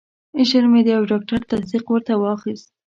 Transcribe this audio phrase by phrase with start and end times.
[0.49, 2.67] ژر مې د یو ډاکټر تصدیق ورته واخیست.